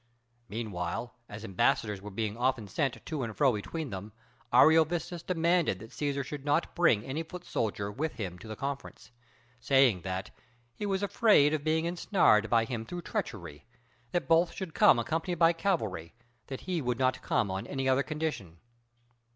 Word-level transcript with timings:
Meanwhile, 0.49 1.13
as 1.29 1.45
ambassadors 1.45 2.01
were 2.01 2.09
being 2.09 2.35
often 2.35 2.67
sent 2.67 3.05
to 3.05 3.21
and 3.21 3.37
fro 3.37 3.53
between 3.53 3.91
them, 3.91 4.13
Ariovistus 4.51 5.21
demanded 5.21 5.77
that 5.77 5.91
Cæsar 5.91 6.25
should 6.25 6.43
not 6.43 6.73
bring 6.73 7.03
any 7.05 7.21
foot 7.21 7.45
soldier 7.45 7.91
with 7.91 8.13
him 8.13 8.39
to 8.39 8.47
the 8.47 8.55
conference, 8.55 9.11
saying 9.59 10.01
that 10.01 10.31
"he 10.73 10.87
was 10.87 11.03
afraid 11.03 11.53
of 11.53 11.63
being 11.63 11.85
ensnared 11.85 12.49
by 12.49 12.65
him 12.65 12.83
through 12.83 13.03
treachery; 13.03 13.67
that 14.11 14.27
both 14.27 14.53
should 14.53 14.73
come 14.73 14.97
accompanied 14.97 15.37
by 15.37 15.53
cavalry; 15.53 16.15
that 16.47 16.61
he 16.61 16.81
would 16.81 16.97
not 16.97 17.21
come 17.21 17.51
on 17.51 17.67
any 17.67 17.87
other 17.87 18.01
condition." 18.01 18.57